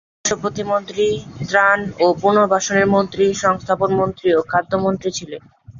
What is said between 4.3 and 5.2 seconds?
ও খাদ্য মন্ত্রী